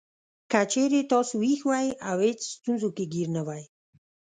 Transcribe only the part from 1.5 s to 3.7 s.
وئ او هېڅ ستونزو کې ګېر نه وئ.